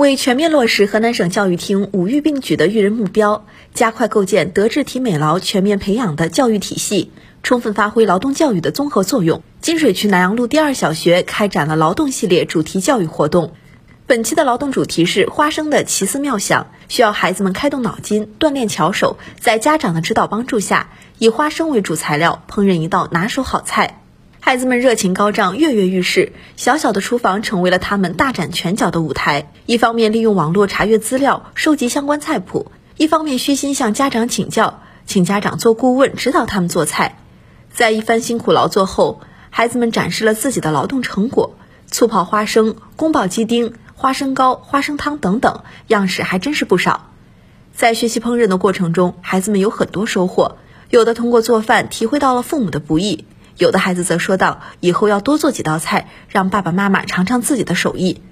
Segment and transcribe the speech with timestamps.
[0.00, 3.44] 为全面落实河南省教育厅五育并举的育人目标，
[3.74, 13.52] 加快构建德智体美劳全面培养的教育体系，充分发挥劳动教育的综合作用，金水区南阳路第二小学开展了劳动系列主题教育活动。
[14.06, 20.88] 本期的劳动主题是花生的奇思妙想，需要孩子们开动脑筋，锻炼巧手，在家长的指导帮助下，
[21.18, 23.99] 以花生为主材料烹饪一道拿手好菜。
[24.42, 26.32] 孩子们热情高涨，跃跃欲试。
[26.56, 29.52] 小小的厨房成为了他们大展拳脚的舞台。
[29.66, 37.18] 一方面利用网络查阅资料，收集相关菜谱；一方面虚心向家长请教，请家长做顾问，指导他们做菜。
[37.70, 41.54] 在一番辛苦劳作后，孩子们展示了自己的劳动成果：
[41.86, 47.10] 醋泡花生、宫保鸡丁、花生糕、花生汤等等，样式还真是不少。
[47.74, 50.56] 在学习烹饪的过程中，孩子们有很多收获，
[50.88, 53.26] 有的通过做饭体会到了父母的不易。
[53.60, 58.22] 有的孩子则说道：“以后要多做几道菜，让爸爸妈妈尝尝自己的手艺。”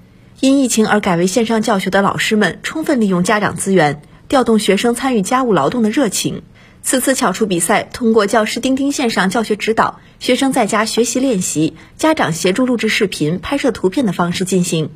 [0.41, 6.41] 因疫情而改为线上教学的老师们，充分利用家长资源，调动学生参与家务劳动的热情。
[6.81, 14.89] 此次巧厨比赛通过教师钉钉线上教学指导，学生在家学习练习，家长协助录制视频、拍摄图片的方式进行。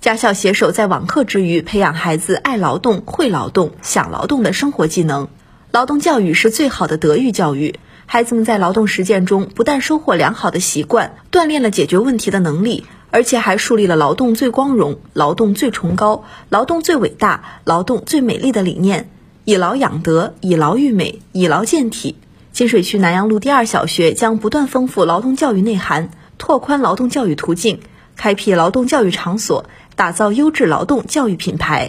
[0.00, 5.28] 家校携手在网课之余，培养孩子爱劳动、会劳动、想劳动的生活技能。
[5.76, 7.78] 劳动教育是最好的德育教育。
[8.06, 19.10] 孩子们在劳动实践中不但收获良好的习惯，锻炼了解决问题的能力，而且还树立了劳动最光荣、劳动最崇高、劳动最伟大、劳动最美丽的理念。
[19.44, 22.16] 以劳养德，以劳育美，以劳健体。
[22.52, 27.80] 金水区南阳路第二小学将不断丰富劳动教育内涵，拓宽劳动教育途径，
[28.16, 31.84] 开辟劳动教育场所，打造优质劳动教育品牌。